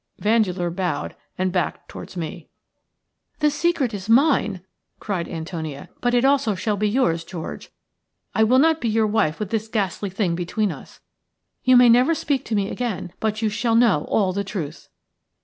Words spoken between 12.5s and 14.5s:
me again, but you shall know all the